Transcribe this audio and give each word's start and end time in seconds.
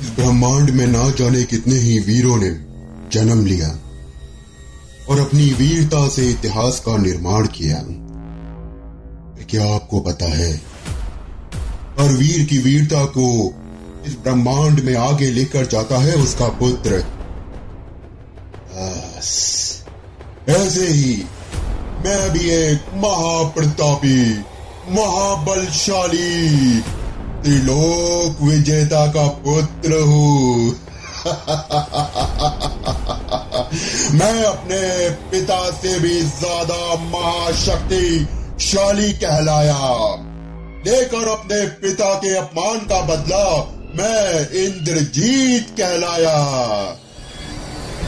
इस 0.00 0.08
ब्रह्मांड 0.10 0.70
में 0.70 0.86
ना 0.86 1.08
जाने 1.10 1.42
कितने 1.44 1.74
ही 1.74 1.98
वीरों 1.98 2.36
ने 2.36 2.50
जन्म 3.12 3.44
लिया 3.46 3.68
और 5.08 5.20
अपनी 5.20 5.46
वीरता 5.52 6.08
से 6.08 6.28
इतिहास 6.30 6.80
का 6.80 6.96
निर्माण 6.96 7.46
किया। 7.46 7.78
क्या 9.50 9.66
आपको 9.74 10.00
पता 10.00 10.26
है, 10.26 10.52
हर 11.98 12.12
वीर 12.12 12.44
की 12.44 12.58
वीरता 12.58 13.04
को 13.16 13.26
इस 14.06 14.16
ब्रह्मांड 14.22 14.80
में 14.80 14.94
आगे 14.96 15.30
लेकर 15.30 15.66
जाता 15.66 15.98
है 15.98 16.14
उसका 16.14 16.48
पुत्र? 16.60 17.04
ऐसे 20.48 20.86
ही 20.88 21.14
मैं 22.04 22.30
भी 22.32 22.50
एक 22.50 22.80
महाप्रतापी, 22.94 24.18
महाबलशाली 24.90 26.82
त्रिलोक 27.44 28.42
विजेता 28.42 29.06
का 29.06 29.26
पुत्र 29.26 30.00
हूँ। 30.00 30.76
मैं 34.18 34.44
अपने 34.44 35.10
पिता 35.10 35.70
से 35.70 35.98
भी 35.98 36.20
ज़्यादा 36.20 36.94
महाशक्तिशाली 36.94 39.12
कहलाया। 39.12 40.14
लेकर 40.86 41.28
अपने 41.28 41.66
पिता 41.66 42.14
के 42.14 42.36
अपमान 42.36 42.78
का 42.78 43.00
बदला 43.00 43.74
मैं 43.96 44.50
इंद्रजीत 44.50 45.76
कहलाया। 45.80 46.38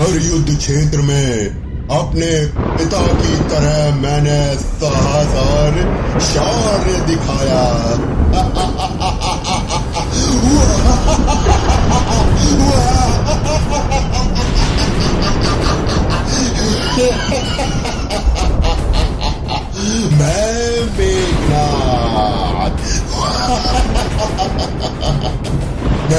हर 0.01 0.17
युद्ध 0.17 0.59
क्षेत्र 0.59 0.98
में 0.98 1.47
अपने 1.91 2.47
पिता 2.79 3.07
की 3.07 3.37
तरह 3.37 3.95
मैंने 3.95 4.55
साहस 4.55 5.27
और 5.27 5.73
शौर्य 6.21 7.01
दिखाया। 7.01 7.97
मैं 16.97 17.11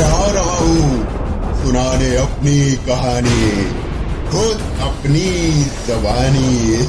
आ 0.03 0.31
रहा 0.31 0.57
हूँ, 0.57 1.07
सुनाने 1.63 2.17
अपनी 2.17 2.75
कहानी। 2.75 3.71
खुद 4.31 4.81
अपनी 4.81 5.63
जबानी 5.63 6.77